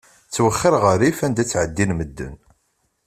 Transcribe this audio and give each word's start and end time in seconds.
Ttwexxir 0.27 0.73
ɣer 0.83 0.95
rrif 0.99 1.19
anda 1.25 1.43
ttɛeddin 1.45 1.91
medden. 1.97 2.35